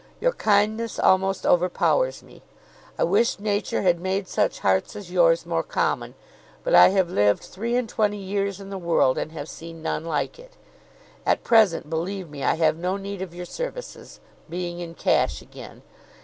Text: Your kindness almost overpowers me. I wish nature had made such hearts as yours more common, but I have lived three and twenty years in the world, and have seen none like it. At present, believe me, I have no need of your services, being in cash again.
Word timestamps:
Your 0.19 0.33
kindness 0.33 0.97
almost 0.97 1.45
overpowers 1.45 2.23
me. 2.23 2.41
I 2.97 3.03
wish 3.03 3.37
nature 3.37 3.83
had 3.83 3.99
made 3.99 4.27
such 4.27 4.61
hearts 4.61 4.95
as 4.95 5.11
yours 5.11 5.45
more 5.45 5.61
common, 5.61 6.15
but 6.63 6.73
I 6.73 6.87
have 6.89 7.11
lived 7.11 7.43
three 7.43 7.75
and 7.75 7.87
twenty 7.87 8.17
years 8.17 8.59
in 8.59 8.71
the 8.71 8.79
world, 8.79 9.19
and 9.19 9.31
have 9.33 9.47
seen 9.47 9.83
none 9.83 10.03
like 10.03 10.39
it. 10.39 10.53
At 11.23 11.43
present, 11.43 11.87
believe 11.87 12.31
me, 12.31 12.43
I 12.43 12.55
have 12.55 12.77
no 12.77 12.97
need 12.97 13.21
of 13.21 13.35
your 13.35 13.45
services, 13.45 14.19
being 14.49 14.79
in 14.79 14.95
cash 14.95 15.39
again. 15.39 15.83